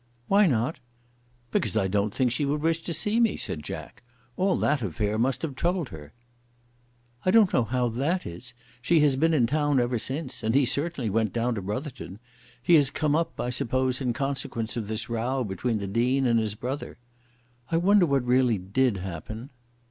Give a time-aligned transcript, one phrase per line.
[0.27, 0.79] "Why not?"
[1.51, 4.01] "Because I don't think she would wish to see me," said Jack.
[4.35, 6.11] "All that affair must have troubled her."
[7.23, 8.55] "I don't know how that is.
[8.81, 12.17] She has been in town ever since, and he certainly went down to Brotherton.
[12.63, 16.39] He has come up, I suppose, in consequence of this row between the Dean and
[16.39, 16.97] his brother.
[17.71, 19.51] I wonder what really did happen?"